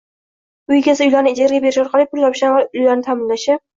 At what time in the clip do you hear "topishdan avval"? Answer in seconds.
2.27-2.67